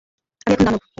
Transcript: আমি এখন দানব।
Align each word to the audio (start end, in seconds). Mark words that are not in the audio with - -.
আমি 0.47 0.53
এখন 0.53 0.65
দানব। 0.67 0.81